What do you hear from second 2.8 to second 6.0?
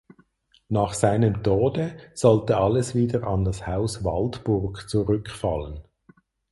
wieder an das Haus Waldburg zurückfallen.